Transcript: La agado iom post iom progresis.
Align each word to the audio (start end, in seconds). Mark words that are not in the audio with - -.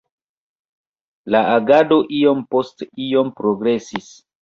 La 1.35 1.43
agado 1.59 2.01
iom 2.23 2.43
post 2.57 2.85
iom 3.11 3.35
progresis. 3.43 4.15